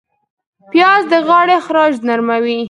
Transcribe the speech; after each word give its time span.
پیاز 0.71 1.01
د 1.11 1.13
غاړې 1.27 1.57
خراش 1.65 1.95
نرموي 2.07 2.57